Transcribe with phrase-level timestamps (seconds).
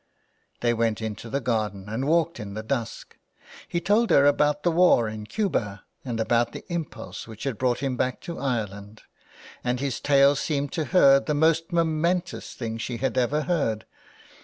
[0.61, 3.17] They went into the garden and walked in the dusk.
[3.67, 7.81] He told her about the war in Cuba and about the impulse which had brought
[7.83, 9.03] him back to Ireland,
[9.63, 13.85] and his tale seemed to her the most momentous thing she had ever heard.